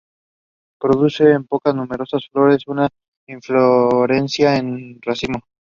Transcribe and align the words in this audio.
Producen 0.79 1.27
de 1.43 1.47
pocas 1.47 1.75
a 1.75 1.75
numerosas 1.77 2.25
flores 2.31 2.63
en 2.65 2.73
una 2.73 2.89
inflorescencia 3.27 4.55
en 4.55 4.99
racimo. 4.99 5.41